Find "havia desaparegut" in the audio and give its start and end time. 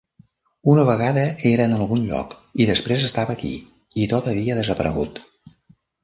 4.33-5.21